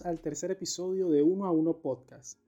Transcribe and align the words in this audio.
Al 0.00 0.20
tercer 0.20 0.50
episodio 0.50 1.10
de 1.10 1.22
Uno 1.22 1.44
a 1.44 1.50
Uno 1.50 1.76
Podcast. 1.76 2.38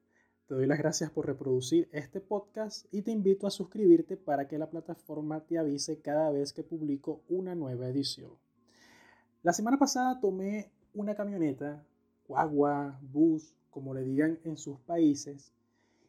Te 0.46 0.54
doy 0.54 0.66
las 0.66 0.78
gracias 0.78 1.10
por 1.10 1.26
reproducir 1.26 1.90
este 1.92 2.18
podcast 2.22 2.86
y 2.90 3.02
te 3.02 3.10
invito 3.10 3.46
a 3.46 3.50
suscribirte 3.50 4.16
para 4.16 4.48
que 4.48 4.56
la 4.56 4.70
plataforma 4.70 5.40
te 5.44 5.58
avise 5.58 6.00
cada 6.00 6.30
vez 6.30 6.54
que 6.54 6.62
publico 6.62 7.20
una 7.28 7.54
nueva 7.54 7.86
edición. 7.86 8.30
La 9.42 9.52
semana 9.52 9.78
pasada 9.78 10.20
tomé 10.20 10.70
una 10.94 11.14
camioneta, 11.14 11.84
guagua, 12.26 12.98
bus, 13.02 13.54
como 13.68 13.92
le 13.92 14.04
digan 14.04 14.38
en 14.44 14.56
sus 14.56 14.80
países, 14.80 15.52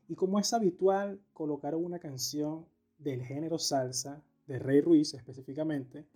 y 0.08 0.16
como 0.16 0.40
es 0.40 0.54
habitual, 0.54 1.20
colocaron 1.34 1.84
una 1.84 2.00
canción 2.00 2.66
del 2.98 3.22
género 3.22 3.60
salsa, 3.60 4.24
de 4.48 4.58
Rey 4.58 4.80
Ruiz 4.80 5.14
específicamente, 5.14 6.08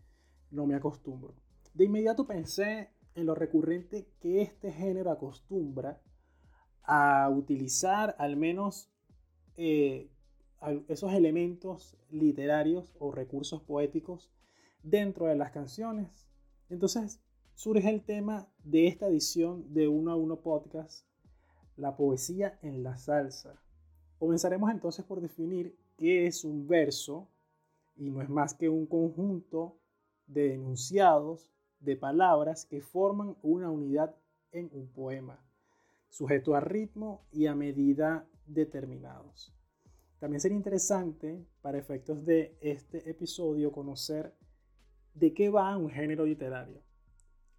no 0.49 0.65
me 0.65 0.75
acostumbro. 0.75 1.33
De 1.73 1.83
inmediato 1.83 2.25
pensé 2.25 2.89
en 3.19 3.25
lo 3.25 3.35
recurrente 3.35 4.07
que 4.19 4.41
este 4.41 4.71
género 4.71 5.11
acostumbra 5.11 6.01
a 6.83 7.29
utilizar 7.29 8.15
al 8.17 8.35
menos 8.35 8.89
eh, 9.57 10.09
esos 10.87 11.13
elementos 11.13 11.97
literarios 12.09 12.95
o 12.99 13.11
recursos 13.11 13.61
poéticos 13.61 14.31
dentro 14.83 15.27
de 15.27 15.35
las 15.35 15.51
canciones. 15.51 16.27
Entonces 16.69 17.21
surge 17.55 17.89
el 17.89 18.03
tema 18.03 18.47
de 18.63 18.87
esta 18.87 19.07
edición 19.07 19.73
de 19.73 19.87
Uno 19.87 20.11
a 20.11 20.15
Uno 20.15 20.37
Podcast, 20.37 21.05
la 21.77 21.95
poesía 21.95 22.57
en 22.61 22.83
la 22.83 22.97
salsa. 22.97 23.61
Comenzaremos 24.17 24.71
entonces 24.71 25.05
por 25.05 25.21
definir 25.21 25.77
qué 25.97 26.25
es 26.27 26.43
un 26.43 26.67
verso 26.67 27.29
y 27.95 28.09
no 28.09 28.21
es 28.21 28.29
más 28.29 28.53
que 28.53 28.69
un 28.69 28.85
conjunto 28.85 29.77
de 30.27 30.53
enunciados 30.53 31.51
de 31.79 31.95
palabras 31.95 32.65
que 32.65 32.81
forman 32.81 33.37
una 33.41 33.69
unidad 33.69 34.15
en 34.51 34.69
un 34.73 34.87
poema, 34.87 35.45
sujeto 36.09 36.55
a 36.55 36.59
ritmo 36.59 37.25
y 37.31 37.45
a 37.45 37.55
medida 37.55 38.27
determinados. 38.45 39.53
También 40.19 40.41
sería 40.41 40.57
interesante, 40.57 41.45
para 41.61 41.77
efectos 41.77 42.25
de 42.25 42.57
este 42.61 43.09
episodio, 43.09 43.71
conocer 43.71 44.35
de 45.13 45.33
qué 45.33 45.49
va 45.49 45.77
un 45.77 45.89
género 45.89 46.25
literario. 46.25 46.81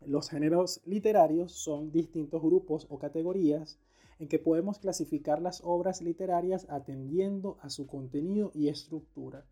Los 0.04 0.28
géneros 0.28 0.82
literarios 0.84 1.52
son 1.52 1.90
distintos 1.90 2.42
grupos 2.42 2.86
o 2.90 2.98
categorías 2.98 3.80
en 4.18 4.28
que 4.28 4.38
podemos 4.38 4.78
clasificar 4.78 5.40
las 5.40 5.62
obras 5.64 6.02
literarias 6.02 6.66
atendiendo 6.68 7.58
a 7.62 7.70
su 7.70 7.86
contenido 7.86 8.50
y 8.54 8.68
estructura. 8.68 9.46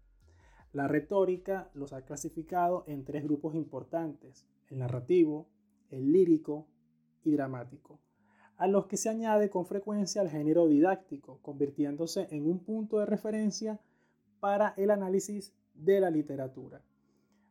La 0.73 0.87
retórica 0.87 1.71
los 1.73 1.95
ha 1.95 2.03
clasificado 2.03 2.85
en 2.87 3.05
tres 3.05 3.25
grupos 3.25 3.55
importantes, 3.55 4.47
el 4.71 4.79
narrativo, 4.79 5.49
el 5.91 6.13
lírico 6.13 6.67
y 7.25 7.33
dramático, 7.33 8.01
a 8.57 8.67
los 8.67 8.87
que 8.87 8.97
se 8.97 9.09
añade 9.09 9.51
con 9.51 9.67
frecuencia 9.67 10.23
el 10.23 10.31
género 10.31 10.67
didáctico, 10.67 11.39
convirtiéndose 11.43 12.27
en 12.31 12.49
un 12.49 12.59
punto 12.61 12.99
de 12.99 13.07
referencia 13.07 13.81
para 14.41 14.75
el 14.77 14.91
análisis 14.91 15.55
de 15.75 16.01
la 16.01 16.11
literatura. 16.11 16.83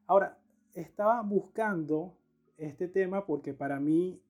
Ahora, 0.05 0.37
estaba 0.73 1.21
buscando 1.21 2.17
este 2.57 2.87
tema 2.87 3.25
porque 3.25 3.53
para 3.53 3.79
mí, 3.79 4.21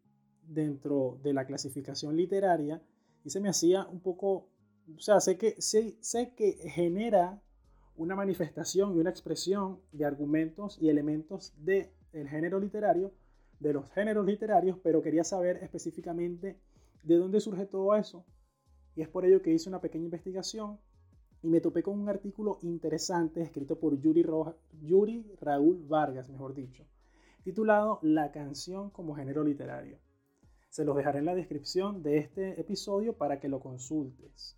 dentro 0.47 1.19
de 1.23 1.33
la 1.33 1.45
clasificación 1.45 2.15
literaria, 2.15 2.81
y 3.23 3.29
se 3.29 3.39
me 3.39 3.49
hacía 3.49 3.85
un 3.87 3.99
poco, 3.99 4.49
o 4.95 4.99
sea, 4.99 5.19
sé 5.19 5.37
que, 5.37 5.59
sé, 5.61 5.97
sé 5.99 6.33
que 6.35 6.53
genera 6.69 7.41
una 7.95 8.15
manifestación 8.15 8.95
y 8.95 8.99
una 8.99 9.09
expresión 9.09 9.79
de 9.91 10.05
argumentos 10.05 10.77
y 10.79 10.89
elementos 10.89 11.53
del 12.17 12.29
género 12.29 12.59
literario, 12.59 13.13
de 13.59 13.73
los 13.73 13.89
géneros 13.91 14.25
literarios, 14.25 14.77
pero 14.83 15.01
quería 15.01 15.23
saber 15.23 15.57
específicamente 15.63 16.59
de 17.03 17.15
dónde 17.15 17.39
surge 17.39 17.65
todo 17.65 17.95
eso. 17.95 18.25
Y 18.95 19.01
es 19.01 19.07
por 19.07 19.25
ello 19.25 19.41
que 19.41 19.51
hice 19.51 19.69
una 19.69 19.81
pequeña 19.81 20.05
investigación 20.05 20.79
y 21.43 21.49
me 21.49 21.61
topé 21.61 21.83
con 21.83 21.99
un 21.99 22.09
artículo 22.09 22.57
interesante 22.61 23.41
escrito 23.41 23.79
por 23.79 23.99
Yuri, 23.99 24.25
Yuri 24.81 25.31
Raúl 25.39 25.85
Vargas, 25.87 26.29
mejor 26.29 26.55
dicho, 26.55 26.85
titulado 27.43 27.99
La 28.01 28.31
canción 28.31 28.89
como 28.89 29.15
género 29.15 29.43
literario. 29.43 29.99
Se 30.69 30.83
los 30.83 30.95
dejaré 30.95 31.19
en 31.19 31.25
la 31.25 31.35
descripción 31.35 32.03
de 32.03 32.17
este 32.17 32.59
episodio 32.59 33.13
para 33.13 33.39
que 33.39 33.47
lo 33.47 33.59
consultes. 33.59 34.57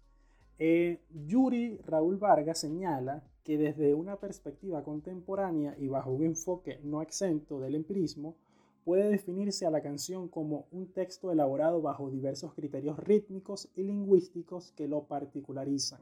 Eh, 0.57 1.01
Yuri 1.09 1.77
Raúl 1.85 2.17
Vargas 2.17 2.59
señala 2.59 3.23
que 3.43 3.57
desde 3.57 3.93
una 3.93 4.17
perspectiva 4.17 4.83
contemporánea 4.83 5.75
y 5.77 5.87
bajo 5.87 6.11
un 6.11 6.23
enfoque 6.23 6.79
no 6.83 7.01
exento 7.01 7.59
del 7.59 7.75
empirismo, 7.75 8.35
puede 8.83 9.09
definirse 9.09 9.65
a 9.65 9.71
la 9.71 9.81
canción 9.81 10.27
como 10.29 10.67
un 10.71 10.87
texto 10.91 11.31
elaborado 11.31 11.81
bajo 11.81 12.09
diversos 12.09 12.53
criterios 12.53 12.97
rítmicos 12.99 13.69
y 13.75 13.83
lingüísticos 13.83 14.71
que 14.71 14.87
lo 14.87 15.03
particularizan 15.03 16.01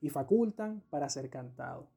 y 0.00 0.10
facultan 0.10 0.82
para 0.90 1.08
ser 1.08 1.28
cantado. 1.30 1.88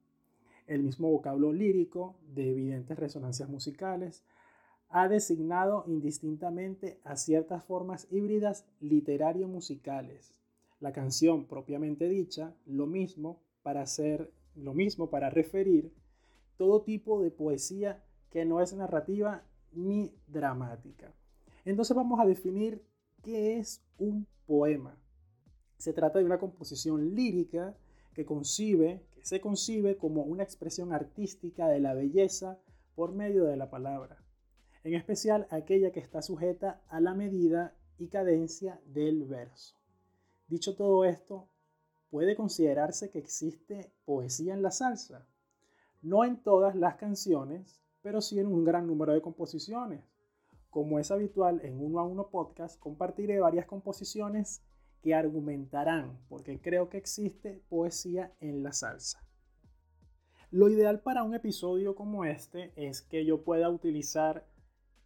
El 0.66 0.82
mismo 0.82 1.10
vocablo 1.10 1.52
lírico, 1.52 2.16
de 2.34 2.50
evidentes 2.50 2.98
resonancias 2.98 3.48
musicales, 3.48 4.24
ha 4.88 5.08
designado 5.08 5.84
indistintamente 5.86 7.00
a 7.04 7.16
ciertas 7.16 7.64
formas 7.64 8.08
híbridas 8.10 8.66
literario-musicales, 8.80 10.34
la 10.80 10.92
canción 10.92 11.44
propiamente 11.44 12.08
dicha, 12.08 12.54
lo 12.66 12.86
mismo 12.86 13.40
para 13.62 13.82
hacer, 13.82 14.32
lo 14.54 14.74
mismo 14.74 15.10
para 15.10 15.30
referir 15.30 15.92
todo 16.56 16.82
tipo 16.82 17.22
de 17.22 17.30
poesía 17.30 18.02
que 18.30 18.44
no 18.44 18.60
es 18.60 18.74
narrativa 18.74 19.44
ni 19.72 20.14
dramática. 20.26 21.12
Entonces 21.64 21.96
vamos 21.96 22.20
a 22.20 22.26
definir 22.26 22.82
qué 23.22 23.58
es 23.58 23.82
un 23.98 24.26
poema. 24.46 24.96
Se 25.76 25.92
trata 25.92 26.18
de 26.18 26.24
una 26.24 26.38
composición 26.38 27.14
lírica 27.14 27.76
que 28.14 28.24
concibe, 28.24 29.04
que 29.14 29.24
se 29.24 29.40
concibe 29.40 29.96
como 29.96 30.22
una 30.22 30.42
expresión 30.42 30.92
artística 30.92 31.68
de 31.68 31.80
la 31.80 31.94
belleza 31.94 32.58
por 32.94 33.12
medio 33.12 33.44
de 33.44 33.56
la 33.56 33.70
palabra, 33.70 34.22
en 34.84 34.94
especial 34.94 35.46
aquella 35.50 35.92
que 35.92 36.00
está 36.00 36.22
sujeta 36.22 36.82
a 36.88 37.00
la 37.00 37.14
medida 37.14 37.74
y 37.98 38.08
cadencia 38.08 38.80
del 38.86 39.24
verso. 39.24 39.76
Dicho 40.48 40.74
todo 40.74 41.04
esto, 41.04 41.48
puede 42.10 42.36
considerarse 42.36 43.10
que 43.10 43.18
existe 43.18 43.92
poesía 44.04 44.54
en 44.54 44.62
la 44.62 44.70
salsa. 44.70 45.26
No 46.02 46.24
en 46.24 46.42
todas 46.42 46.74
las 46.74 46.96
canciones, 46.96 47.80
pero 48.02 48.20
sí 48.20 48.38
en 48.38 48.46
un 48.46 48.64
gran 48.64 48.86
número 48.86 49.12
de 49.12 49.22
composiciones. 49.22 50.04
Como 50.70 50.98
es 50.98 51.10
habitual 51.10 51.60
en 51.64 51.82
uno 51.82 52.00
a 52.00 52.04
uno 52.04 52.30
podcast, 52.30 52.78
compartiré 52.78 53.40
varias 53.40 53.66
composiciones 53.66 54.62
que 55.02 55.14
argumentarán 55.14 56.18
porque 56.28 56.60
creo 56.60 56.88
que 56.88 56.98
existe 56.98 57.62
poesía 57.68 58.34
en 58.40 58.62
la 58.62 58.72
salsa. 58.72 59.24
Lo 60.50 60.68
ideal 60.68 61.00
para 61.00 61.22
un 61.22 61.34
episodio 61.34 61.94
como 61.94 62.24
este 62.24 62.72
es 62.76 63.02
que 63.02 63.24
yo 63.24 63.44
pueda 63.44 63.70
utilizar 63.70 64.46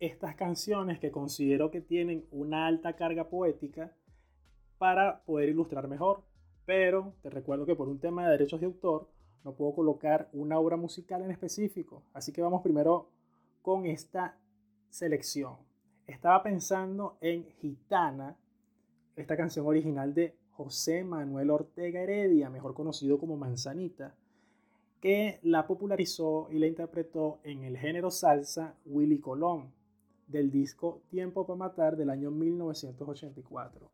estas 0.01 0.35
canciones 0.37 0.99
que 0.99 1.11
considero 1.11 1.71
que 1.71 1.81
tienen 1.81 2.27
una 2.31 2.67
alta 2.67 2.97
carga 2.97 3.29
poética 3.29 3.95
para 4.79 5.23
poder 5.25 5.51
ilustrar 5.51 5.87
mejor. 5.87 6.25
Pero 6.67 7.15
te 7.23 7.31
recuerdo 7.31 7.67
que 7.67 7.77
por 7.77 7.89
un 7.89 7.99
tema 7.99 8.25
de 8.25 8.33
derechos 8.33 8.61
de 8.61 8.67
autor 8.67 9.09
no 9.45 9.55
puedo 9.55 9.75
colocar 9.75 10.29
una 10.33 10.59
obra 10.59 10.77
musical 10.77 11.23
en 11.23 11.31
específico. 11.31 12.03
Así 12.13 12.33
que 12.33 12.43
vamos 12.43 12.63
primero 12.63 13.11
con 13.63 13.87
esta 13.87 14.39
selección. 14.89 15.57
Estaba 16.07 16.43
pensando 16.43 17.19
en 17.21 17.45
Gitana, 17.61 18.37
esta 19.17 19.37
canción 19.37 19.67
original 19.67 20.15
de 20.15 20.37
José 20.53 21.05
Manuel 21.05 21.51
Ortega 21.51 22.01
Heredia, 22.01 22.51
mejor 22.51 22.75
conocido 22.75 23.19
como 23.19 23.37
Manzanita, 23.37 24.15
que 25.01 25.39
la 25.43 25.67
popularizó 25.67 26.49
y 26.51 26.59
la 26.59 26.67
interpretó 26.67 27.41
en 27.43 27.65
el 27.65 27.77
género 27.77 28.11
salsa 28.11 28.75
Willy 28.87 29.19
Colón, 29.19 29.73
del 30.27 30.51
disco 30.51 31.03
Tiempo 31.11 31.47
para 31.47 31.59
Matar 31.59 31.97
del 31.97 32.09
año 32.09 32.31
1984. 32.31 33.91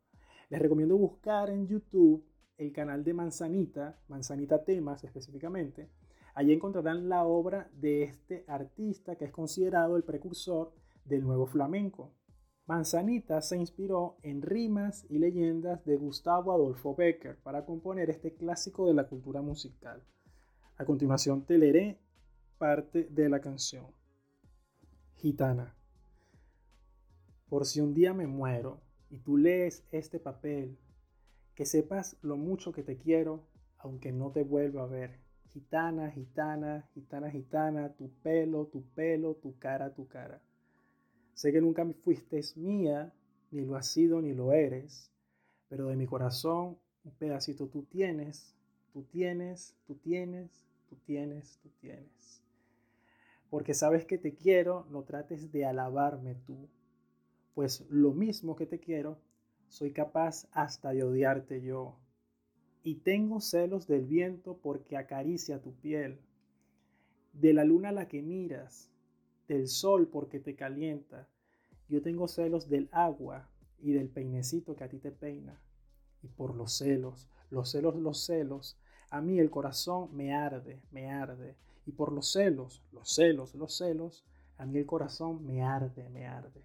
Les 0.49 0.61
recomiendo 0.61 0.97
buscar 0.97 1.51
en 1.51 1.67
YouTube 1.67 2.25
el 2.61 2.73
canal 2.73 3.03
de 3.03 3.15
Manzanita, 3.15 3.99
Manzanita 4.09 4.63
Temas 4.63 5.03
específicamente. 5.03 5.89
Allí 6.35 6.53
encontrarán 6.53 7.09
la 7.09 7.25
obra 7.25 7.71
de 7.73 8.03
este 8.03 8.45
artista 8.47 9.17
que 9.17 9.25
es 9.25 9.33
considerado 9.33 9.97
el 9.97 10.05
precursor 10.05 10.73
del 11.07 11.23
nuevo 11.23 11.47
flamenco. 11.47 12.13
Manzanita 12.67 13.41
se 13.41 13.57
inspiró 13.57 14.19
en 14.23 14.43
rimas 14.43 15.07
y 15.09 15.19
leyendas 15.19 15.85
de 15.87 15.97
Gustavo 15.97 16.53
Adolfo 16.53 16.95
Becker 16.95 17.39
para 17.39 17.65
componer 17.65 18.11
este 18.11 18.35
clásico 18.35 18.87
de 18.87 18.95
la 18.95 19.09
cultura 19.09 19.41
musical. 19.41 20.05
A 20.77 20.85
continuación 20.85 21.47
te 21.47 21.57
leeré 21.57 21.99
parte 22.59 23.09
de 23.11 23.29
la 23.31 23.41
canción. 23.41 23.87
Gitana. 25.17 25.75
Por 27.49 27.65
si 27.65 27.81
un 27.81 27.95
día 27.95 28.13
me 28.13 28.27
muero, 28.27 28.83
y 29.09 29.19
tú 29.19 29.39
lees 29.39 29.85
este 29.91 30.21
papel, 30.21 30.79
que 31.61 31.67
sepas 31.67 32.17
lo 32.23 32.39
mucho 32.39 32.73
que 32.73 32.83
te 32.83 32.97
quiero, 32.97 33.45
aunque 33.77 34.13
no 34.13 34.31
te 34.31 34.45
vuelva 34.45 34.85
a 34.85 34.87
ver. 34.87 35.21
Gitana, 35.51 36.11
gitana, 36.11 36.89
gitana, 36.95 37.31
gitana, 37.31 37.93
tu 37.97 38.09
pelo, 38.23 38.65
tu 38.69 38.83
pelo, 38.95 39.35
tu 39.35 39.59
cara, 39.59 39.93
tu 39.93 40.09
cara. 40.09 40.41
Sé 41.35 41.53
que 41.53 41.61
nunca 41.61 41.87
fuiste 42.03 42.41
mía, 42.57 43.13
ni 43.51 43.67
lo 43.67 43.77
has 43.77 43.89
sido 43.89 44.23
ni 44.23 44.33
lo 44.33 44.53
eres, 44.53 45.13
pero 45.69 45.89
de 45.89 45.97
mi 45.97 46.07
corazón 46.07 46.79
un 47.05 47.13
pedacito 47.19 47.67
tú 47.67 47.83
tienes, 47.83 48.57
tú 48.95 49.03
tienes, 49.03 49.77
tú 49.87 49.97
tienes, 49.97 50.67
tú 50.89 50.97
tienes, 51.05 51.59
tú 51.63 51.69
tienes. 51.79 52.43
Porque 53.51 53.75
sabes 53.75 54.07
que 54.07 54.17
te 54.17 54.35
quiero, 54.35 54.87
no 54.89 55.03
trates 55.03 55.53
de 55.53 55.67
alabarme 55.67 56.37
tú, 56.37 56.71
pues 57.55 57.85
lo 57.91 58.13
mismo 58.13 58.57
que 58.57 58.65
te 58.65 58.81
quiero, 58.81 59.19
soy 59.71 59.93
capaz 59.93 60.49
hasta 60.53 60.93
de 60.93 61.05
odiarte 61.05 61.63
yo. 61.63 61.97
Y 62.83 62.97
tengo 62.97 63.41
celos 63.41 63.87
del 63.87 64.05
viento 64.05 64.59
porque 64.59 64.97
acaricia 64.97 65.63
tu 65.63 65.75
piel, 65.75 66.21
de 67.33 67.55
la 67.55 67.65
luna 67.65 67.91
a 67.91 67.93
la 67.93 68.09
que 68.09 68.21
miras, 68.21 68.91
del 69.49 69.69
sol 69.69 70.09
porque 70.09 70.41
te 70.41 70.57
calienta. 70.57 71.29
Yo 71.89 72.03
tengo 72.03 72.27
celos 72.27 72.69
del 72.69 72.89
agua 72.93 73.49
y 73.79 73.93
del 73.93 74.09
peinecito 74.09 74.75
que 74.75 74.85
a 74.85 74.89
ti 74.89 74.99
te 74.99 75.13
peina. 75.13 75.61
Y 76.23 76.29
por 76.29 76.55
los 76.55 76.77
celos, 76.77 77.29
los 77.51 77.71
celos, 77.71 77.95
los 77.97 78.25
celos, 78.25 78.77
a 79.11 79.21
mí 79.21 79.39
el 79.39 79.51
corazón 79.51 80.15
me 80.15 80.35
arde, 80.35 80.83
me 80.91 81.11
arde. 81.11 81.57
Y 81.87 81.93
por 81.93 82.13
los 82.13 82.33
celos, 82.33 82.83
los 82.93 83.15
celos, 83.15 83.55
los 83.55 83.77
celos, 83.77 84.25
a 84.59 84.67
mí 84.67 84.79
el 84.79 84.87
corazón 84.87 85.47
me 85.47 85.63
arde, 85.63 86.09
me 86.09 86.27
arde. 86.27 86.65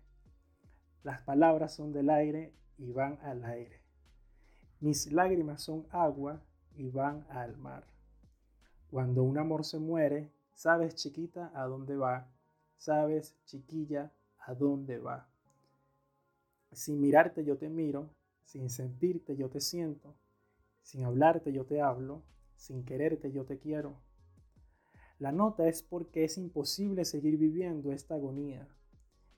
Las 1.04 1.22
palabras 1.22 1.76
son 1.76 1.94
del 1.94 2.10
aire 2.10 2.52
y 2.78 2.92
van 2.92 3.20
al 3.22 3.44
aire. 3.44 3.82
Mis 4.80 5.12
lágrimas 5.12 5.62
son 5.62 5.88
agua 5.92 6.42
y 6.76 6.90
van 6.90 7.26
al 7.30 7.58
mar. 7.58 7.86
Cuando 8.90 9.24
un 9.24 9.38
amor 9.38 9.66
se 9.66 9.80
muere, 9.80 10.32
sabes 10.54 10.96
chiquita 10.96 11.52
a 11.56 11.66
dónde 11.66 11.96
va, 11.96 12.32
sabes 12.78 13.36
chiquilla 13.46 14.14
a 14.38 14.54
dónde 14.54 15.00
va. 15.00 15.30
Sin 16.72 17.00
mirarte 17.00 17.44
yo 17.44 17.58
te 17.58 17.70
miro, 17.70 18.10
sin 18.44 18.70
sentirte 18.70 19.36
yo 19.36 19.50
te 19.50 19.60
siento, 19.60 20.16
sin 20.82 21.04
hablarte 21.04 21.52
yo 21.52 21.66
te 21.66 21.82
hablo, 21.82 22.24
sin 22.56 22.86
quererte 22.86 23.32
yo 23.32 23.46
te 23.46 23.60
quiero. 23.60 24.02
La 25.18 25.32
nota 25.32 25.68
es 25.68 25.82
porque 25.82 26.26
es 26.26 26.38
imposible 26.38 27.06
seguir 27.06 27.38
viviendo 27.38 27.92
esta 27.92 28.16
agonía. 28.16 28.68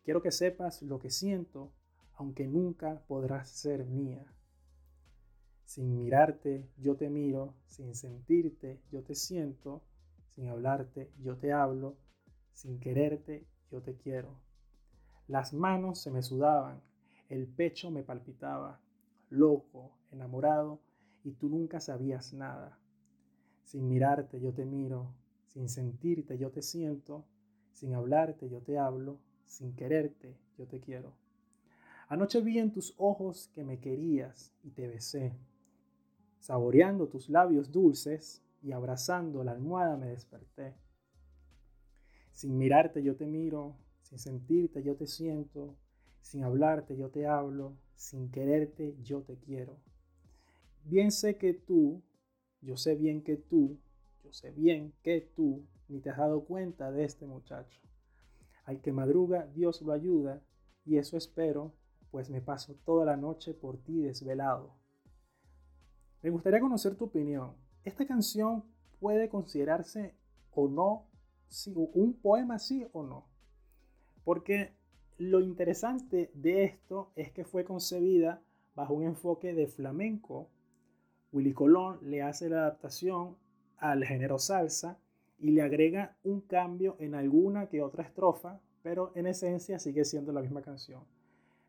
Quiero 0.03 0.21
que 0.21 0.31
sepas 0.31 0.81
lo 0.81 0.99
que 0.99 1.11
siento 1.11 1.71
aunque 2.17 2.47
nunca 2.47 3.03
podrás 3.07 3.47
ser 3.47 3.85
mía. 3.85 4.25
Sin 5.65 5.95
mirarte, 5.95 6.67
yo 6.77 6.95
te 6.95 7.09
miro, 7.09 7.53
sin 7.67 7.93
sentirte, 7.93 8.81
yo 8.91 9.03
te 9.03 9.13
siento, 9.13 9.83
sin 10.31 10.47
hablarte, 10.47 11.11
yo 11.19 11.37
te 11.37 11.51
hablo, 11.51 11.95
sin 12.53 12.79
quererte, 12.79 13.45
yo 13.71 13.81
te 13.81 13.95
quiero. 13.95 14.39
Las 15.27 15.53
manos 15.53 16.01
se 16.01 16.09
me 16.09 16.23
sudaban, 16.23 16.81
el 17.29 17.47
pecho 17.47 17.91
me 17.91 18.03
palpitaba, 18.03 18.81
loco, 19.29 19.91
enamorado, 20.11 20.79
y 21.23 21.33
tú 21.33 21.49
nunca 21.49 21.79
sabías 21.79 22.33
nada. 22.33 22.79
Sin 23.63 23.87
mirarte, 23.87 24.39
yo 24.39 24.53
te 24.53 24.65
miro, 24.65 25.13
sin 25.45 25.69
sentirte, 25.69 26.37
yo 26.37 26.49
te 26.49 26.61
siento, 26.63 27.25
sin 27.73 27.93
hablarte, 27.93 28.49
yo 28.49 28.61
te 28.61 28.79
hablo, 28.79 29.19
sin 29.45 29.75
quererte, 29.75 30.35
yo 30.57 30.65
te 30.65 30.79
quiero. 30.79 31.26
Anoche 32.09 32.39
vi 32.39 32.57
en 32.57 32.71
tus 32.71 32.93
ojos 32.97 33.49
que 33.53 33.65
me 33.65 33.79
querías 33.79 34.53
y 34.63 34.71
te 34.71 34.87
besé. 34.87 35.33
Saboreando 36.39 37.09
tus 37.09 37.29
labios 37.29 37.71
dulces 37.71 38.41
y 38.61 38.71
abrazando 38.71 39.43
la 39.43 39.51
almohada 39.51 39.97
me 39.97 40.07
desperté. 40.07 40.75
Sin 42.31 42.57
mirarte 42.57 43.03
yo 43.03 43.17
te 43.17 43.25
miro, 43.25 43.75
sin 44.03 44.19
sentirte 44.19 44.83
yo 44.83 44.95
te 44.95 45.05
siento, 45.05 45.75
sin 46.21 46.43
hablarte 46.43 46.95
yo 46.95 47.09
te 47.09 47.27
hablo, 47.27 47.77
sin 47.95 48.31
quererte 48.31 48.95
yo 49.03 49.23
te 49.23 49.37
quiero. 49.37 49.77
Bien 50.85 51.11
sé 51.11 51.37
que 51.37 51.53
tú, 51.53 52.01
yo 52.61 52.77
sé 52.77 52.95
bien 52.95 53.21
que 53.21 53.35
tú, 53.35 53.79
yo 54.23 54.31
sé 54.31 54.51
bien 54.51 54.93
que 55.03 55.19
tú 55.35 55.65
ni 55.89 55.99
te 55.99 56.09
has 56.09 56.17
dado 56.17 56.45
cuenta 56.45 56.89
de 56.89 57.03
este 57.03 57.25
muchacho. 57.25 57.81
Al 58.63 58.79
que 58.79 58.93
madruga 58.93 59.45
Dios 59.47 59.81
lo 59.81 59.91
ayuda 59.91 60.41
y 60.85 60.97
eso 60.97 61.17
espero 61.17 61.73
pues 62.11 62.29
me 62.29 62.41
paso 62.41 62.75
toda 62.85 63.05
la 63.05 63.17
noche 63.17 63.53
por 63.53 63.77
ti 63.77 64.01
desvelado. 64.01 64.73
Me 66.21 66.29
gustaría 66.29 66.59
conocer 66.59 66.95
tu 66.95 67.05
opinión. 67.05 67.53
¿Esta 67.83 68.05
canción 68.05 68.63
puede 68.99 69.29
considerarse 69.29 70.15
o 70.51 70.67
no 70.67 71.05
un 71.93 72.13
poema 72.13 72.59
sí 72.59 72.85
o 72.91 73.03
no? 73.03 73.27
Porque 74.23 74.73
lo 75.17 75.39
interesante 75.39 76.31
de 76.33 76.63
esto 76.63 77.11
es 77.15 77.31
que 77.31 77.45
fue 77.45 77.63
concebida 77.63 78.41
bajo 78.75 78.93
un 78.93 79.03
enfoque 79.03 79.53
de 79.53 79.67
flamenco. 79.67 80.49
Willy 81.31 81.53
Colón 81.53 81.99
le 82.01 82.21
hace 82.21 82.49
la 82.49 82.59
adaptación 82.59 83.37
al 83.77 84.03
género 84.03 84.39
salsa 84.39 84.99
y 85.39 85.51
le 85.51 85.61
agrega 85.61 86.17
un 86.23 86.41
cambio 86.41 86.95
en 86.99 87.15
alguna 87.15 87.67
que 87.67 87.81
otra 87.81 88.03
estrofa, 88.03 88.59
pero 88.81 89.11
en 89.15 89.27
esencia 89.27 89.79
sigue 89.79 90.03
siendo 90.03 90.31
la 90.31 90.41
misma 90.41 90.61
canción. 90.61 91.03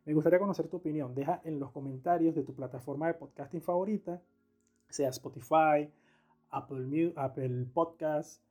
Me 0.09 0.15
gustaría 0.15 0.39
conocer 0.39 0.67
tu 0.67 0.77
opinión. 0.77 1.13
Deja 1.13 1.39
en 1.43 1.59
los 1.59 1.69
comentarios 1.71 2.33
de 2.33 2.41
tu 2.41 2.55
plataforma 2.55 3.05
de 3.05 3.13
podcasting 3.13 3.61
favorita, 3.61 4.19
sea 4.89 5.09
Spotify, 5.09 5.87
Apple, 6.49 7.13
Apple 7.15 7.67
Podcast, 7.71 8.41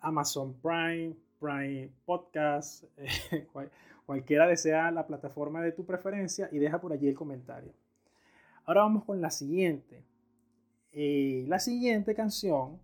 Amazon 0.00 0.54
Prime, 0.54 1.14
Prime 1.38 1.92
Podcast, 2.06 2.84
cualquiera 4.06 4.46
desea 4.46 4.90
la 4.90 5.06
plataforma 5.06 5.60
de 5.60 5.72
tu 5.72 5.84
preferencia 5.84 6.48
y 6.50 6.56
deja 6.58 6.80
por 6.80 6.94
allí 6.94 7.08
el 7.08 7.14
comentario. 7.14 7.74
Ahora 8.64 8.80
vamos 8.80 9.04
con 9.04 9.20
la 9.20 9.30
siguiente. 9.30 10.02
Eh, 10.92 11.44
la 11.46 11.58
siguiente 11.58 12.14
canción 12.14 12.80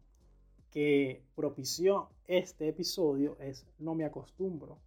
que 0.70 1.24
propició 1.34 2.10
este 2.26 2.68
episodio 2.68 3.38
es 3.40 3.66
No 3.78 3.94
me 3.94 4.04
acostumbro 4.04 4.80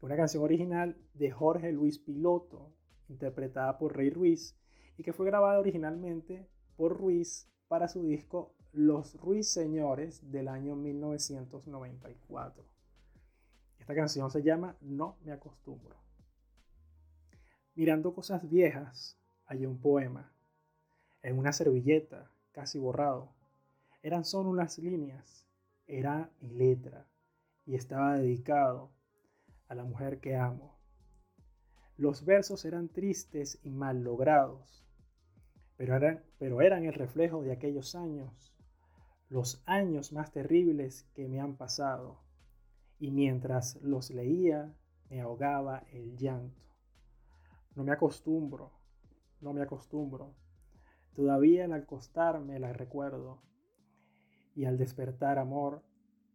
una 0.00 0.16
canción 0.16 0.42
original 0.42 0.96
de 1.14 1.30
Jorge 1.30 1.72
Luis 1.72 1.98
Piloto, 1.98 2.72
interpretada 3.08 3.78
por 3.78 3.96
Rey 3.96 4.10
Ruiz, 4.10 4.56
y 4.98 5.02
que 5.02 5.12
fue 5.12 5.26
grabada 5.26 5.58
originalmente 5.58 6.48
por 6.76 6.96
Ruiz 6.96 7.48
para 7.68 7.88
su 7.88 8.02
disco 8.04 8.54
Los 8.72 9.14
Ruiz 9.20 9.48
Señores 9.48 10.30
del 10.30 10.48
año 10.48 10.76
1994. 10.76 12.64
Esta 13.78 13.94
canción 13.94 14.30
se 14.30 14.42
llama 14.42 14.76
No 14.80 15.16
me 15.24 15.32
acostumbro. 15.32 15.96
Mirando 17.74 18.14
cosas 18.14 18.48
viejas, 18.48 19.18
hay 19.46 19.66
un 19.66 19.78
poema. 19.78 20.32
En 21.22 21.38
una 21.38 21.52
servilleta, 21.52 22.30
casi 22.52 22.78
borrado. 22.78 23.32
Eran 24.02 24.24
solo 24.24 24.50
unas 24.50 24.78
líneas. 24.78 25.46
Era 25.86 26.30
mi 26.40 26.50
letra. 26.50 27.06
Y 27.64 27.74
estaba 27.74 28.16
dedicado 28.16 28.95
a 29.68 29.74
la 29.74 29.84
mujer 29.84 30.20
que 30.20 30.36
amo. 30.36 30.76
Los 31.96 32.24
versos 32.24 32.64
eran 32.64 32.88
tristes 32.88 33.58
y 33.62 33.70
mal 33.70 34.02
logrados, 34.02 34.84
pero 35.76 35.96
eran, 35.96 36.22
pero 36.38 36.60
eran 36.60 36.84
el 36.84 36.94
reflejo 36.94 37.42
de 37.42 37.52
aquellos 37.52 37.94
años, 37.94 38.54
los 39.28 39.62
años 39.66 40.12
más 40.12 40.30
terribles 40.30 41.04
que 41.14 41.26
me 41.28 41.40
han 41.40 41.56
pasado, 41.56 42.20
y 42.98 43.10
mientras 43.10 43.76
los 43.82 44.10
leía 44.10 44.74
me 45.08 45.20
ahogaba 45.20 45.84
el 45.90 46.16
llanto. 46.16 46.62
No 47.74 47.84
me 47.84 47.92
acostumbro, 47.92 48.72
no 49.40 49.52
me 49.52 49.62
acostumbro. 49.62 50.34
Todavía 51.14 51.64
al 51.64 51.72
acostarme 51.72 52.58
la 52.58 52.72
recuerdo, 52.72 53.42
y 54.54 54.64
al 54.64 54.78
despertar 54.78 55.38
amor, 55.38 55.82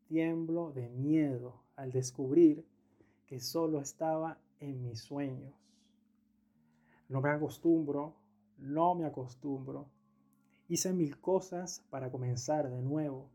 tiemblo 0.07 0.71
de 0.71 0.89
miedo 0.89 1.63
al 1.75 1.91
descubrir 1.91 2.67
que 3.31 3.39
solo 3.39 3.79
estaba 3.79 4.38
en 4.59 4.83
mis 4.83 5.00
sueños. 5.00 5.53
No 7.07 7.21
me 7.21 7.29
acostumbro, 7.29 8.13
no 8.57 8.93
me 8.93 9.05
acostumbro. 9.05 9.89
Hice 10.67 10.91
mil 10.91 11.17
cosas 11.21 11.81
para 11.89 12.11
comenzar 12.11 12.69
de 12.69 12.81
nuevo. 12.81 13.29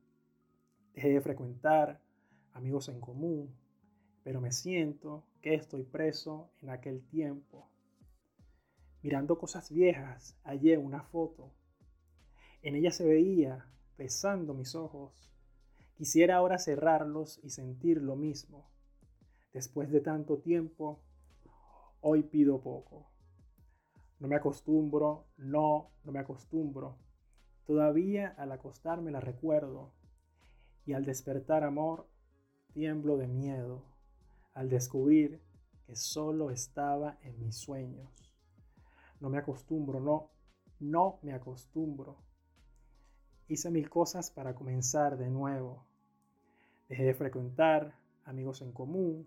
Dejé 0.92 1.08
de 1.08 1.20
frecuentar 1.22 1.98
amigos 2.52 2.90
en 2.90 3.00
común, 3.00 3.56
pero 4.22 4.42
me 4.42 4.52
siento 4.52 5.24
que 5.40 5.54
estoy 5.54 5.84
preso 5.84 6.50
en 6.60 6.68
aquel 6.68 7.02
tiempo. 7.06 7.66
Mirando 9.00 9.38
cosas 9.38 9.72
viejas, 9.72 10.36
hallé 10.44 10.76
una 10.76 11.04
foto. 11.04 11.54
En 12.60 12.76
ella 12.76 12.92
se 12.92 13.06
veía 13.06 13.66
pesando 13.96 14.52
mis 14.52 14.74
ojos. 14.74 15.32
Quisiera 15.94 16.36
ahora 16.36 16.58
cerrarlos 16.58 17.40
y 17.42 17.48
sentir 17.48 18.02
lo 18.02 18.14
mismo 18.14 18.75
Después 19.56 19.90
de 19.90 20.02
tanto 20.02 20.36
tiempo, 20.36 21.00
hoy 22.02 22.24
pido 22.24 22.60
poco. 22.60 23.06
No 24.18 24.28
me 24.28 24.36
acostumbro, 24.36 25.28
no, 25.38 25.92
no 26.04 26.12
me 26.12 26.18
acostumbro. 26.18 26.98
Todavía 27.64 28.34
al 28.36 28.52
acostarme 28.52 29.10
la 29.10 29.20
recuerdo 29.20 29.94
y 30.84 30.92
al 30.92 31.06
despertar 31.06 31.64
amor, 31.64 32.06
tiemblo 32.74 33.16
de 33.16 33.28
miedo 33.28 33.82
al 34.52 34.68
descubrir 34.68 35.40
que 35.86 35.96
solo 35.96 36.50
estaba 36.50 37.16
en 37.22 37.40
mis 37.40 37.56
sueños. 37.56 38.30
No 39.20 39.30
me 39.30 39.38
acostumbro, 39.38 40.00
no, 40.00 40.32
no 40.80 41.18
me 41.22 41.32
acostumbro. 41.32 42.18
Hice 43.48 43.70
mil 43.70 43.88
cosas 43.88 44.30
para 44.30 44.54
comenzar 44.54 45.16
de 45.16 45.30
nuevo. 45.30 45.86
Dejé 46.90 47.04
de 47.04 47.14
frecuentar 47.14 47.94
amigos 48.26 48.60
en 48.60 48.72
común, 48.72 49.26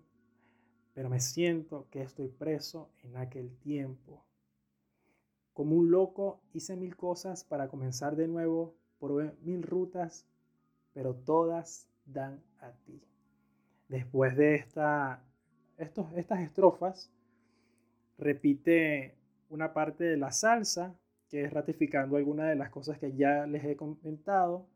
pero 0.93 1.09
me 1.09 1.19
siento 1.19 1.87
que 1.91 2.01
estoy 2.01 2.27
preso 2.27 2.89
en 3.03 3.17
aquel 3.17 3.55
tiempo. 3.57 4.23
Como 5.53 5.75
un 5.75 5.91
loco 5.91 6.41
hice 6.53 6.75
mil 6.75 6.95
cosas 6.95 7.43
para 7.43 7.67
comenzar 7.67 8.15
de 8.15 8.27
nuevo, 8.27 8.75
probé 8.99 9.35
mil 9.41 9.63
rutas, 9.63 10.25
pero 10.93 11.15
todas 11.15 11.87
dan 12.05 12.41
a 12.59 12.71
ti. 12.71 13.01
Después 13.87 14.35
de 14.35 14.55
esta, 14.55 15.23
estos, 15.77 16.11
estas 16.13 16.41
estrofas, 16.41 17.11
repite 18.17 19.15
una 19.49 19.73
parte 19.73 20.03
de 20.03 20.17
la 20.17 20.31
salsa, 20.31 20.95
que 21.29 21.43
es 21.43 21.53
ratificando 21.53 22.17
algunas 22.17 22.49
de 22.49 22.55
las 22.55 22.69
cosas 22.69 22.97
que 22.97 23.13
ya 23.13 23.45
les 23.47 23.63
he 23.63 23.75
comentado, 23.75 24.67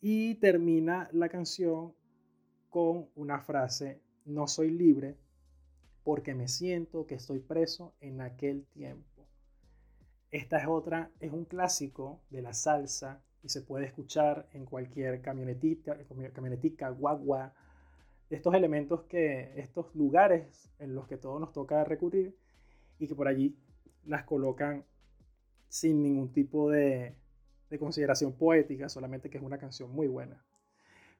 y 0.00 0.34
termina 0.36 1.08
la 1.12 1.28
canción 1.28 1.94
con 2.70 3.08
una 3.14 3.40
frase, 3.40 4.00
no 4.26 4.46
soy 4.48 4.70
libre 4.70 5.16
porque 6.04 6.34
me 6.34 6.48
siento 6.48 7.06
que 7.06 7.14
estoy 7.14 7.40
preso 7.40 7.94
en 8.00 8.20
aquel 8.20 8.66
tiempo. 8.66 9.26
Esta 10.30 10.58
es 10.58 10.66
otra, 10.66 11.10
es 11.20 11.32
un 11.32 11.44
clásico 11.44 12.20
de 12.30 12.42
la 12.42 12.52
salsa 12.52 13.22
y 13.42 13.48
se 13.48 13.62
puede 13.62 13.86
escuchar 13.86 14.48
en 14.52 14.66
cualquier 14.66 15.22
camionetita, 15.22 15.96
camionetica, 16.32 16.90
guagua, 16.90 17.54
estos 18.28 18.54
elementos 18.54 19.04
que, 19.04 19.52
estos 19.56 19.94
lugares 19.94 20.70
en 20.78 20.94
los 20.94 21.06
que 21.06 21.16
todos 21.16 21.40
nos 21.40 21.52
toca 21.52 21.84
recurrir 21.84 22.36
y 22.98 23.06
que 23.06 23.14
por 23.14 23.28
allí 23.28 23.56
las 24.04 24.24
colocan 24.24 24.84
sin 25.68 26.02
ningún 26.02 26.32
tipo 26.32 26.70
de, 26.70 27.16
de 27.70 27.78
consideración 27.78 28.32
poética, 28.32 28.88
solamente 28.88 29.30
que 29.30 29.38
es 29.38 29.44
una 29.44 29.58
canción 29.58 29.90
muy 29.92 30.08
buena. 30.08 30.44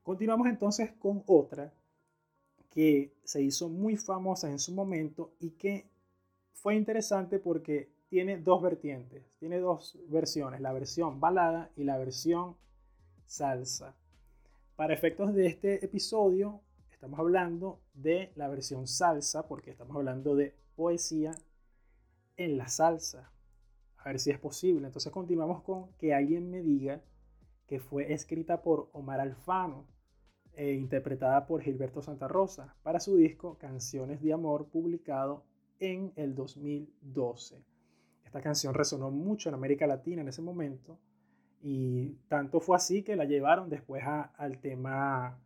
Continuamos 0.02 0.48
entonces 0.48 0.92
con 0.92 1.22
otra 1.26 1.72
que 2.76 3.16
se 3.24 3.40
hizo 3.40 3.70
muy 3.70 3.96
famosa 3.96 4.50
en 4.50 4.58
su 4.58 4.74
momento 4.74 5.32
y 5.40 5.52
que 5.52 5.88
fue 6.52 6.74
interesante 6.74 7.38
porque 7.38 7.88
tiene 8.10 8.36
dos 8.36 8.60
vertientes, 8.60 9.24
tiene 9.38 9.60
dos 9.60 9.98
versiones, 10.08 10.60
la 10.60 10.74
versión 10.74 11.18
balada 11.18 11.70
y 11.74 11.84
la 11.84 11.96
versión 11.96 12.54
salsa. 13.24 13.96
Para 14.76 14.92
efectos 14.92 15.32
de 15.32 15.46
este 15.46 15.82
episodio, 15.86 16.60
estamos 16.90 17.18
hablando 17.18 17.80
de 17.94 18.30
la 18.34 18.46
versión 18.46 18.86
salsa 18.86 19.48
porque 19.48 19.70
estamos 19.70 19.96
hablando 19.96 20.36
de 20.36 20.54
poesía 20.74 21.30
en 22.36 22.58
la 22.58 22.68
salsa. 22.68 23.32
A 23.96 24.10
ver 24.10 24.20
si 24.20 24.30
es 24.30 24.38
posible. 24.38 24.86
Entonces 24.86 25.10
continuamos 25.10 25.62
con 25.62 25.94
que 25.94 26.12
alguien 26.12 26.50
me 26.50 26.60
diga 26.60 27.00
que 27.66 27.80
fue 27.80 28.12
escrita 28.12 28.60
por 28.60 28.90
Omar 28.92 29.20
Alfano 29.20 29.95
e 30.56 30.72
interpretada 30.72 31.46
por 31.46 31.60
Gilberto 31.60 32.02
Santa 32.02 32.26
Rosa 32.26 32.74
para 32.82 32.98
su 32.98 33.16
disco 33.16 33.56
Canciones 33.58 34.22
de 34.22 34.32
Amor 34.32 34.66
publicado 34.66 35.44
en 35.78 36.12
el 36.16 36.34
2012. 36.34 37.62
Esta 38.24 38.40
canción 38.40 38.74
resonó 38.74 39.10
mucho 39.10 39.50
en 39.50 39.54
América 39.54 39.86
Latina 39.86 40.22
en 40.22 40.28
ese 40.28 40.42
momento 40.42 40.98
y 41.62 42.14
tanto 42.28 42.60
fue 42.60 42.76
así 42.76 43.02
que 43.02 43.16
la 43.16 43.24
llevaron 43.24 43.68
después 43.68 44.02
al 44.04 44.58
tema 44.58 45.38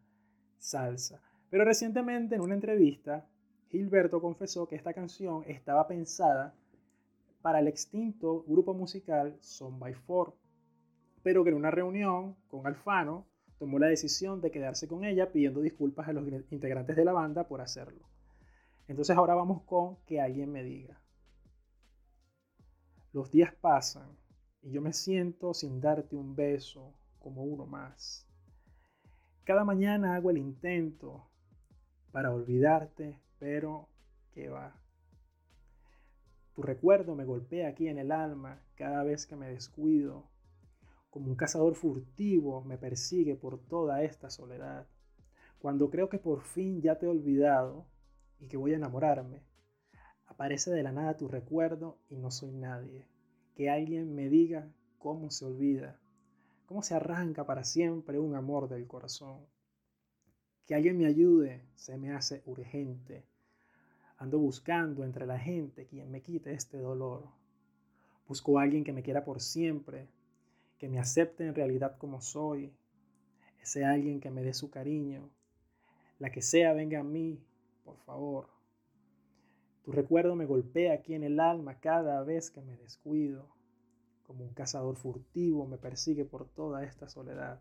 salsa. 0.59 1.21
Pero 1.51 1.65
recientemente 1.65 2.37
en 2.37 2.43
una 2.43 2.55
entrevista, 2.55 3.27
Gilberto 3.71 4.21
confesó 4.21 4.67
que 4.69 4.77
esta 4.77 4.95
canción 4.95 5.43
estaba 5.47 5.89
pensada 5.89 6.55
para 7.43 7.59
el 7.59 7.69
extinto 7.69 8.45
grupo 8.47 8.75
musical 8.75 9.37
Son 9.41 9.79
by 9.79 9.95
Four, 9.95 10.35
pero 11.23 11.43
que 11.43 11.51
en 11.51 11.57
una 11.57 11.71
reunión 11.71 12.37
con 12.49 12.67
Alfano 12.67 13.27
tomó 13.61 13.79
la 13.79 13.89
decisión 13.89 14.41
de 14.41 14.51
quedarse 14.51 14.89
con 14.89 15.05
ella 15.05 15.31
pidiendo 15.31 15.61
disculpas 15.61 16.09
a 16.09 16.15
los 16.15 16.27
integrantes 16.51 16.97
de 16.97 17.05
la 17.05 17.13
banda 17.13 17.47
por 17.47 17.61
hacerlo. 17.61 18.09
Entonces 18.89 19.15
ahora 19.15 19.35
vamos 19.35 19.63
con 19.65 19.97
que 20.07 20.19
alguien 20.19 20.51
me 20.51 20.65
diga. 20.65 20.99
Los 23.13 23.31
días 23.31 23.53
pasan 23.55 24.17
y 24.63 24.71
yo 24.71 24.81
me 24.81 24.95
siento 24.95 25.53
sin 25.53 25.79
darte 25.79 26.17
un 26.17 26.35
beso 26.35 26.95
como 27.19 27.45
uno 27.45 27.67
más. 27.67 28.27
Cada 29.45 29.63
mañana 29.63 30.15
hago 30.15 30.31
el 30.31 30.39
intento 30.39 31.29
para 32.13 32.33
olvidarte, 32.33 33.21
pero 33.39 33.91
¿qué 34.33 34.49
va? 34.49 34.75
Tu 36.55 36.63
recuerdo 36.63 37.15
me 37.15 37.27
golpea 37.27 37.69
aquí 37.69 37.89
en 37.89 37.99
el 37.99 38.11
alma 38.11 38.59
cada 38.75 39.05
vez 39.05 39.27
que 39.27 39.37
me 39.37 39.51
descuido 39.51 40.30
como 41.11 41.29
un 41.29 41.37
cazador 41.37 41.75
furtivo 41.75 42.63
me 42.63 42.79
persigue 42.79 43.35
por 43.35 43.59
toda 43.59 44.03
esta 44.03 44.31
soledad. 44.31 44.87
Cuando 45.59 45.91
creo 45.91 46.09
que 46.09 46.19
por 46.19 46.43
fin 46.43 46.81
ya 46.81 46.99
te 46.99 47.07
he 47.07 47.09
olvidado 47.09 47.85
y 48.39 48.47
que 48.47 48.57
voy 48.57 48.73
a 48.73 48.77
enamorarme, 48.77 49.43
aparece 50.27 50.71
de 50.71 50.83
la 50.83 50.93
nada 50.93 51.17
tu 51.17 51.29
recuerdo 51.29 51.99
y 52.09 52.17
no 52.17 52.31
soy 52.31 52.53
nadie. 52.53 53.07
Que 53.57 53.69
alguien 53.69 54.15
me 54.15 54.29
diga 54.29 54.73
cómo 54.99 55.31
se 55.31 55.45
olvida, 55.45 56.01
cómo 56.67 56.83
se 56.83 56.95
arranca 56.95 57.45
para 57.45 57.65
siempre 57.65 58.19
un 58.19 58.37
amor 58.37 58.69
del 58.69 58.87
corazón. 58.87 59.45
Que 60.65 60.77
alguien 60.77 60.97
me 60.97 61.07
ayude 61.07 61.65
se 61.75 61.99
me 61.99 62.13
hace 62.13 62.43
urgente. 62.47 63.25
Ando 64.17 64.39
buscando 64.39 65.03
entre 65.03 65.27
la 65.27 65.39
gente 65.39 65.87
quien 65.87 66.11
me 66.11 66.23
quite 66.23 66.53
este 66.53 66.79
dolor. 66.79 67.25
Busco 68.29 68.59
a 68.59 68.63
alguien 68.63 68.85
que 68.85 68.93
me 68.93 69.03
quiera 69.03 69.25
por 69.25 69.41
siempre, 69.41 70.09
que 70.81 70.89
me 70.89 70.99
acepte 70.99 71.47
en 71.47 71.55
realidad 71.55 71.99
como 71.99 72.23
soy, 72.23 72.75
ese 73.63 73.85
alguien 73.85 74.19
que 74.19 74.31
me 74.31 74.43
dé 74.43 74.55
su 74.55 74.71
cariño, 74.71 75.29
la 76.19 76.33
que 76.33 76.41
sea 76.41 76.73
venga 76.73 77.01
a 77.01 77.05
mí, 77.05 77.39
por 77.85 77.99
favor. 77.99 78.49
Tu 79.85 79.93
recuerdo 79.93 80.35
me 80.37 80.47
golpea 80.47 80.95
aquí 80.95 81.13
en 81.13 81.23
el 81.23 81.39
alma 81.39 81.81
cada 81.81 82.23
vez 82.25 82.51
que 82.51 82.63
me 82.63 82.79
descuido, 82.79 83.47
como 84.23 84.43
un 84.43 84.55
cazador 84.55 84.97
furtivo 84.97 85.67
me 85.67 85.77
persigue 85.77 86.25
por 86.25 86.49
toda 86.49 86.83
esta 86.83 87.11
soledad. 87.11 87.61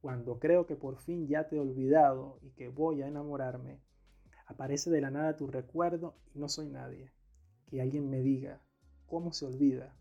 Cuando 0.00 0.40
creo 0.40 0.66
que 0.66 0.74
por 0.74 0.96
fin 0.96 1.28
ya 1.28 1.48
te 1.48 1.54
he 1.54 1.60
olvidado 1.60 2.40
y 2.42 2.50
que 2.50 2.68
voy 2.68 3.02
a 3.02 3.06
enamorarme, 3.06 3.78
aparece 4.46 4.90
de 4.90 5.00
la 5.00 5.12
nada 5.12 5.36
tu 5.36 5.46
recuerdo 5.46 6.16
y 6.34 6.40
no 6.40 6.48
soy 6.48 6.68
nadie. 6.68 7.12
Que 7.66 7.80
alguien 7.80 8.10
me 8.10 8.22
diga 8.22 8.60
cómo 9.06 9.32
se 9.32 9.46
olvida 9.46 9.94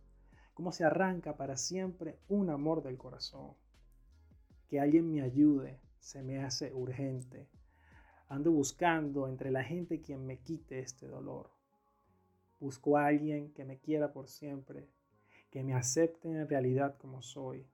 cómo 0.61 0.71
se 0.71 0.83
arranca 0.83 1.37
para 1.37 1.57
siempre 1.57 2.19
un 2.29 2.51
amor 2.51 2.83
del 2.83 2.95
corazón. 2.95 3.55
Que 4.67 4.79
alguien 4.79 5.11
me 5.11 5.23
ayude 5.23 5.79
se 5.99 6.21
me 6.21 6.43
hace 6.43 6.71
urgente. 6.71 7.49
Ando 8.27 8.51
buscando 8.51 9.27
entre 9.27 9.49
la 9.49 9.63
gente 9.63 10.01
quien 10.01 10.23
me 10.23 10.37
quite 10.37 10.77
este 10.77 11.07
dolor. 11.07 11.49
Busco 12.59 12.95
a 12.95 13.07
alguien 13.07 13.51
que 13.53 13.65
me 13.65 13.79
quiera 13.79 14.13
por 14.13 14.27
siempre, 14.27 14.87
que 15.49 15.63
me 15.63 15.73
acepte 15.73 16.29
en 16.29 16.47
realidad 16.47 16.95
como 16.99 17.23
soy. 17.23 17.65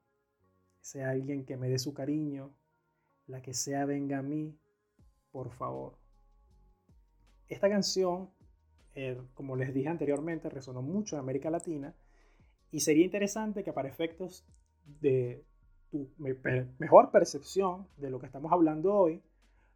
Sea 0.80 1.10
alguien 1.10 1.44
que 1.44 1.58
me 1.58 1.68
dé 1.68 1.80
su 1.80 1.94
cariño, 1.94 2.56
la 3.26 3.42
que 3.42 3.54
sea 3.54 3.84
venga 3.84 4.20
a 4.20 4.22
mí, 4.22 4.58
por 5.34 5.52
favor. 5.52 5.98
Esta 7.50 7.68
canción, 7.68 8.30
eh, 8.96 9.22
como 9.34 9.58
les 9.58 9.74
dije 9.74 9.90
anteriormente, 9.90 10.50
resonó 10.50 10.82
mucho 10.82 11.18
en 11.18 11.20
América 11.20 11.50
Latina 11.50 11.94
y 12.72 12.82
sería 12.82 13.06
interesante 13.06 13.64
que 13.64 13.74
para 13.74 13.90
efectos 13.90 14.46
de 15.02 15.44
tu 15.90 16.10
mejor 16.18 17.12
percepción 17.12 17.88
de 17.98 18.10
lo 18.10 18.20
que 18.20 18.26
estamos 18.26 18.52
hablando 18.52 18.94
hoy, 18.94 19.22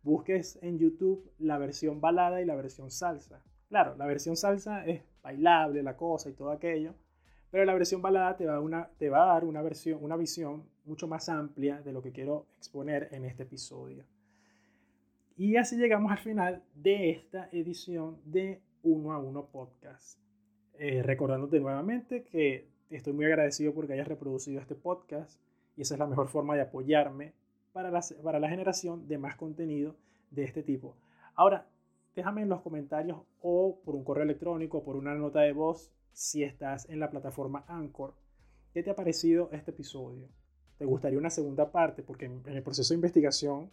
busques 0.04 0.60
en 0.62 0.78
YouTube 0.80 1.32
la 1.38 1.58
versión 1.58 2.02
balada 2.02 2.42
y 2.42 2.46
la 2.46 2.56
versión 2.56 2.92
salsa. 2.92 3.44
Claro, 3.70 3.96
la 3.96 4.06
versión 4.06 4.36
salsa 4.36 4.86
es 4.86 5.04
bailable, 5.22 5.84
la 5.84 5.96
cosa 5.96 6.30
y 6.30 6.34
todo 6.34 6.52
aquello, 6.52 6.96
pero 7.50 7.66
la 7.66 7.74
versión 7.74 8.02
balada 8.02 8.36
te 8.36 8.46
va, 8.46 8.60
una, 8.60 8.90
te 8.98 9.10
va 9.10 9.24
a 9.24 9.34
dar 9.34 9.46
una, 9.46 9.62
versión, 9.62 10.04
una 10.04 10.18
visión 10.18 10.66
mucho 10.86 11.08
más 11.08 11.30
amplia 11.30 11.82
de 11.82 11.94
lo 11.94 12.02
que 12.02 12.12
quiero 12.12 12.48
exponer 12.58 13.10
en 13.12 13.26
este 13.26 13.44
episodio. 13.44 14.06
Y 15.38 15.56
así 15.56 15.78
llegamos 15.78 16.12
al 16.12 16.20
final 16.20 16.64
de 16.76 17.12
esta 17.12 17.50
edición 17.52 18.20
de 18.26 18.62
Uno 18.84 19.14
a 19.14 19.20
Uno 19.20 19.48
Podcast. 19.48 20.20
Eh, 20.78 21.04
recordándote 21.04 21.60
nuevamente 21.60 22.24
que 22.24 22.68
Estoy 22.92 23.14
muy 23.14 23.26
agradecido 23.26 23.74
porque 23.74 23.94
hayas 23.94 24.10
reproducido 24.10 24.60
este 24.60 24.76
podcast 24.76 25.40
y 25.78 25.82
esa 25.82 25.96
es 25.96 26.00
la 26.00 26.08
mejor 26.08 26.28
forma 26.28 26.56
de 26.56 26.62
apoyarme 26.62 27.34
para 27.72 27.90
la, 27.90 28.02
para 28.22 28.40
la 28.40 28.50
generación 28.50 29.08
de 29.08 29.18
más 29.18 29.38
contenido 29.38 29.96
de 30.30 30.44
este 30.44 30.62
tipo. 30.62 30.98
Ahora, 31.36 31.70
déjame 32.18 32.42
en 32.42 32.50
los 32.50 32.62
comentarios 32.62 33.22
o 33.42 33.80
por 33.86 33.96
un 33.96 34.04
correo 34.04 34.26
electrónico 34.26 34.80
o 34.80 34.84
por 34.84 34.98
una 34.98 35.16
nota 35.16 35.40
de 35.40 35.54
voz 35.54 35.94
si 36.12 36.44
estás 36.44 36.90
en 36.90 37.00
la 37.00 37.10
plataforma 37.10 37.64
Anchor. 37.70 38.14
¿Qué 38.74 38.84
te 38.84 38.90
ha 38.90 38.96
parecido 38.96 39.50
este 39.54 39.72
episodio? 39.72 40.28
¿Te 40.78 40.84
gustaría 40.84 41.18
una 41.18 41.30
segunda 41.30 41.72
parte? 41.72 42.04
Porque 42.04 42.26
en, 42.26 42.42
el 42.46 42.62
proceso 42.62 42.94
de 42.94 42.96
investigación 42.96 43.72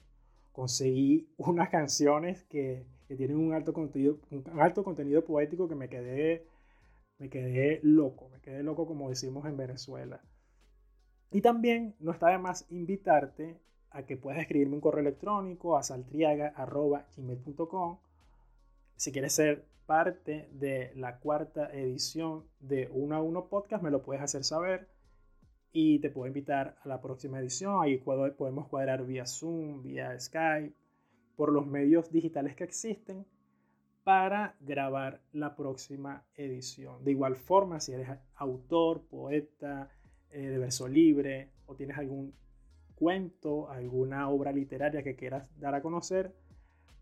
conseguí 0.52 1.28
unas 1.38 1.70
canciones 1.70 2.44
que, 2.44 2.86
que 3.08 3.16
tienen 3.16 3.36
un 3.36 3.52
alto, 3.52 3.72
contenido, 3.72 4.20
un 4.30 4.60
alto 4.60 4.84
contenido 4.84 5.24
poético 5.24 5.68
que 5.68 5.74
me 5.74 5.88
quedé 5.88 6.46
Me 7.18 7.30
quedé 7.30 7.80
loco, 7.82 8.28
me 8.30 8.40
quedé 8.40 8.62
loco 8.62 8.86
como 8.86 9.08
decimos 9.08 9.46
en 9.46 9.56
Venezuela. 9.56 10.20
Y 11.30 11.40
también 11.40 11.94
no 12.00 12.12
está 12.12 12.28
de 12.28 12.38
más 12.38 12.66
invitarte 12.70 13.58
a 13.90 14.04
que 14.04 14.16
puedas 14.16 14.40
escribirme 14.40 14.74
un 14.74 14.80
correo 14.80 15.00
electrónico 15.00 15.76
a 15.76 15.82
saltriaga.gmail.com 15.82 17.98
si 18.98 19.12
quieres 19.12 19.32
ser 19.32 19.64
parte 19.86 20.48
de 20.52 20.90
la 20.96 21.20
cuarta 21.20 21.72
edición 21.72 22.44
de 22.58 22.90
Uno 22.92 23.14
a 23.14 23.22
Uno 23.22 23.48
Podcast, 23.48 23.80
me 23.80 23.92
lo 23.92 24.02
puedes 24.02 24.20
hacer 24.20 24.42
saber 24.42 24.88
y 25.72 26.00
te 26.00 26.10
puedo 26.10 26.26
invitar 26.26 26.76
a 26.82 26.88
la 26.88 27.00
próxima 27.00 27.38
edición. 27.38 27.80
Ahí 27.80 27.98
podemos 27.98 28.66
cuadrar 28.66 29.06
vía 29.06 29.24
Zoom, 29.24 29.84
vía 29.84 30.18
Skype, 30.18 30.74
por 31.36 31.52
los 31.52 31.64
medios 31.64 32.10
digitales 32.10 32.56
que 32.56 32.64
existen 32.64 33.24
para 34.08 34.56
grabar 34.60 35.20
la 35.32 35.54
próxima 35.54 36.24
edición. 36.34 37.04
De 37.04 37.10
igual 37.10 37.36
forma, 37.36 37.78
si 37.78 37.92
eres 37.92 38.08
autor, 38.36 39.02
poeta, 39.02 39.90
eh, 40.30 40.48
de 40.48 40.56
verso 40.56 40.88
libre 40.88 41.50
o 41.66 41.74
tienes 41.74 41.98
algún 41.98 42.32
cuento, 42.94 43.68
alguna 43.68 44.30
obra 44.30 44.50
literaria 44.50 45.02
que 45.02 45.14
quieras 45.14 45.46
dar 45.60 45.74
a 45.74 45.82
conocer, 45.82 46.34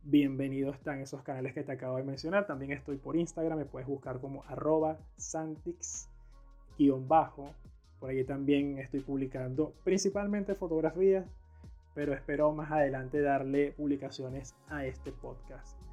bienvenido 0.02 0.72
están 0.72 1.00
esos 1.00 1.22
canales 1.22 1.54
que 1.54 1.62
te 1.62 1.70
acabo 1.70 1.96
de 1.96 2.02
mencionar. 2.02 2.48
También 2.48 2.72
estoy 2.72 2.96
por 2.96 3.14
Instagram, 3.14 3.58
me 3.58 3.66
puedes 3.66 3.86
buscar 3.86 4.18
como 4.18 4.42
arroba 4.48 4.98
santix-bajo. 5.16 7.54
Por 8.00 8.10
allí 8.10 8.24
también 8.24 8.80
estoy 8.80 8.98
publicando 8.98 9.74
principalmente 9.84 10.56
fotografías, 10.56 11.24
pero 11.94 12.14
espero 12.14 12.50
más 12.50 12.72
adelante 12.72 13.20
darle 13.20 13.70
publicaciones 13.70 14.56
a 14.66 14.86
este 14.86 15.12
podcast. 15.12 15.85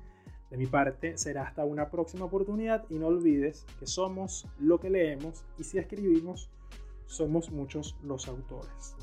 De 0.53 0.59
mi 0.59 0.67
parte 0.67 1.17
será 1.17 1.47
hasta 1.47 1.65
una 1.65 1.89
próxima 1.89 2.25
oportunidad 2.25 2.85
y 2.87 2.99
no 2.99 3.07
olvides 3.07 3.65
que 3.79 3.87
somos 3.87 4.45
lo 4.59 4.79
que 4.79 4.91
leemos 4.91 5.43
y 5.57 5.63
si 5.63 5.79
escribimos 5.79 6.47
somos 7.07 7.49
muchos 7.49 7.95
los 8.03 8.27
autores. 8.27 8.95